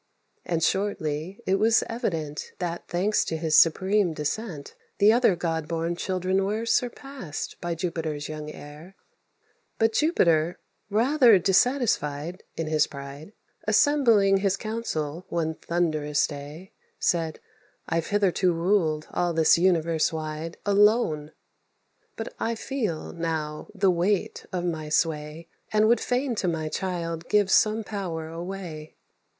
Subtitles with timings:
[0.45, 5.95] And shortly it was evident That, thanks to his supreme descent, All other god born
[5.95, 8.95] children were Surpassed by Jupiter's young heir;
[9.77, 10.57] But Jupiter,
[10.89, 13.33] rather dissatisfied (In his pride),
[13.67, 17.39] Assembling his council, one thunderous day, Said,
[17.87, 21.31] "I've hitherto ruled all this universe wide Alone;
[22.15, 27.29] but I feel, now, the weight of my sway, And would fain to my child
[27.29, 28.95] give some power away.